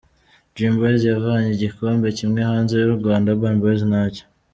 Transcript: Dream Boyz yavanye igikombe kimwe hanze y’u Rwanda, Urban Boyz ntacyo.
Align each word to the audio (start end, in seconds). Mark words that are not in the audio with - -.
Dream 0.53 0.73
Boyz 0.79 1.01
yavanye 1.13 1.49
igikombe 1.51 2.07
kimwe 2.17 2.41
hanze 2.49 2.73
y’u 2.81 2.95
Rwanda, 2.99 3.27
Urban 3.31 3.55
Boyz 3.61 3.81
ntacyo. 3.91 4.23